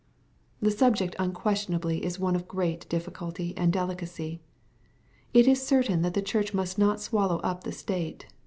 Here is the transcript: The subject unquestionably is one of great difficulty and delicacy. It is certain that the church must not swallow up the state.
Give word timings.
The 0.63 0.71
subject 0.71 1.15
unquestionably 1.19 2.03
is 2.03 2.17
one 2.17 2.35
of 2.35 2.47
great 2.47 2.89
difficulty 2.89 3.55
and 3.55 3.71
delicacy. 3.71 4.41
It 5.31 5.47
is 5.47 5.63
certain 5.63 6.01
that 6.01 6.15
the 6.15 6.23
church 6.25 6.55
must 6.55 6.79
not 6.79 6.99
swallow 6.99 7.37
up 7.41 7.63
the 7.65 7.71
state. 7.71 8.25